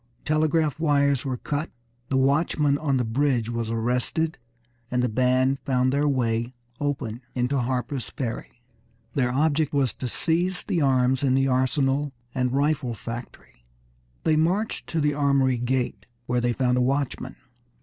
[0.25, 1.69] Telegraph wires were cut,
[2.09, 4.39] the watchman on the bridge was arrested,
[4.89, 8.63] and the band found their way open into Harper's Ferry.
[9.13, 13.63] Their object was to seize the arms in the arsenal and rifle factory.
[14.23, 17.35] They marched to the armory gate, where they found a watchman.